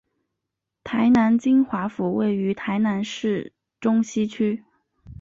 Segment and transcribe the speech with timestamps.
[0.83, 4.63] 台南金华府位于台南市中西区。